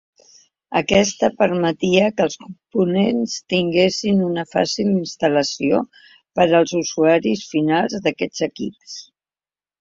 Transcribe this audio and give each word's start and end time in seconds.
Aquesta 0.77 1.27
permetia 1.41 2.07
que 2.15 2.25
els 2.29 2.37
components 2.45 3.35
tinguessin 3.53 4.23
una 4.29 4.45
fàcil 4.55 4.89
instal·lació 4.93 5.83
per 6.41 6.49
als 6.61 6.75
usuaris 6.81 7.45
finals 7.53 8.01
d'aquests 8.09 8.47
equips. 8.51 8.99